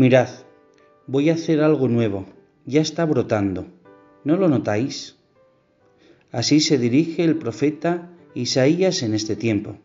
[0.00, 0.30] Mirad,
[1.06, 2.24] voy a hacer algo nuevo,
[2.64, 3.66] ya está brotando.
[4.24, 5.18] ¿No lo notáis?
[6.32, 9.76] Así se dirige el profeta Isaías en este tiempo.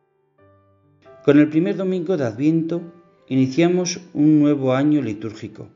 [1.26, 2.82] Con el primer domingo de Adviento
[3.28, 5.68] iniciamos un nuevo año litúrgico.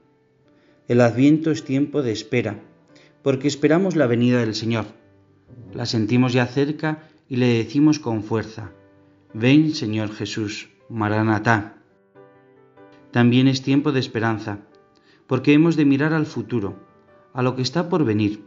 [0.87, 2.61] El Adviento es tiempo de espera,
[3.21, 4.85] porque esperamos la venida del Señor.
[5.73, 8.71] La sentimos ya cerca y le decimos con fuerza,
[9.33, 11.78] Ven Señor Jesús, Maranatá.
[13.11, 14.59] También es tiempo de esperanza,
[15.25, 16.75] porque hemos de mirar al futuro,
[17.33, 18.43] a lo que está por venir,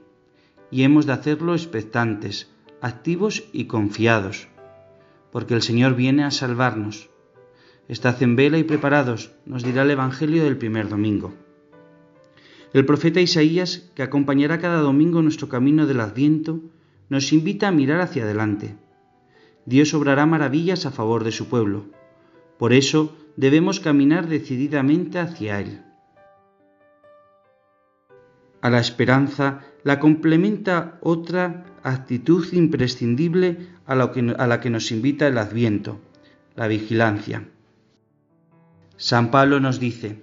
[0.70, 4.48] y hemos de hacerlo expectantes, activos y confiados,
[5.32, 7.10] porque el Señor viene a salvarnos.
[7.88, 11.32] Estad en vela y preparados, nos dirá el Evangelio del primer domingo.
[12.72, 16.60] El profeta Isaías, que acompañará cada domingo nuestro camino del Adviento,
[17.08, 18.76] nos invita a mirar hacia adelante.
[19.66, 21.84] Dios obrará maravillas a favor de su pueblo.
[22.58, 25.83] Por eso debemos caminar decididamente hacia Él.
[28.61, 34.92] A la esperanza la complementa otra actitud imprescindible a la, que, a la que nos
[34.92, 36.00] invita el Adviento,
[36.55, 37.48] la vigilancia.
[38.97, 40.22] San Pablo nos dice,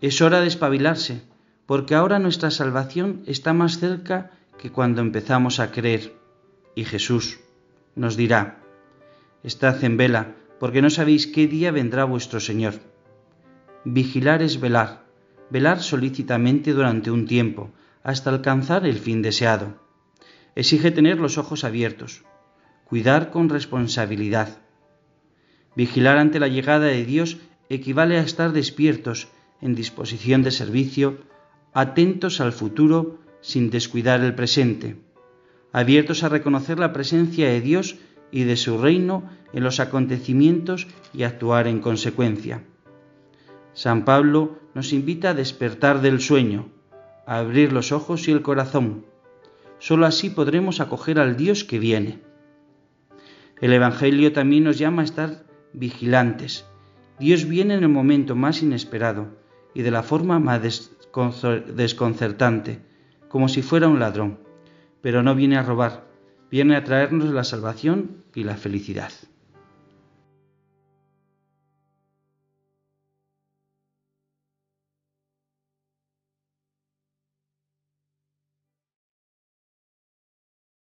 [0.00, 1.22] es hora de espabilarse,
[1.66, 6.14] porque ahora nuestra salvación está más cerca que cuando empezamos a creer.
[6.74, 7.40] Y Jesús
[7.94, 8.58] nos dirá,
[9.42, 12.74] estad en vela, porque no sabéis qué día vendrá vuestro Señor.
[13.84, 15.04] Vigilar es velar,
[15.50, 17.70] velar solícitamente durante un tiempo,
[18.02, 19.74] hasta alcanzar el fin deseado.
[20.54, 22.24] Exige tener los ojos abiertos,
[22.84, 24.58] cuidar con responsabilidad.
[25.74, 29.28] Vigilar ante la llegada de Dios equivale a estar despiertos,
[29.60, 31.18] en disposición de servicio,
[31.72, 34.96] atentos al futuro sin descuidar el presente,
[35.72, 37.96] abiertos a reconocer la presencia de Dios
[38.30, 42.62] y de su reino en los acontecimientos y actuar en consecuencia.
[43.72, 46.68] San Pablo nos invita a despertar del sueño,
[47.26, 49.04] a abrir los ojos y el corazón.
[49.78, 52.20] Solo así podremos acoger al Dios que viene.
[53.60, 56.66] El Evangelio también nos llama a estar vigilantes.
[57.18, 59.28] Dios viene en el momento más inesperado
[59.74, 60.90] y de la forma más
[61.74, 62.80] desconcertante,
[63.28, 64.38] como si fuera un ladrón,
[65.00, 66.06] pero no viene a robar,
[66.50, 69.10] viene a traernos la salvación y la felicidad.